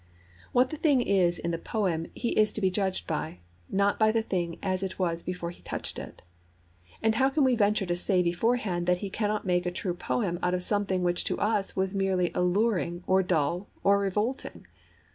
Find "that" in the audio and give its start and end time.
8.87-8.97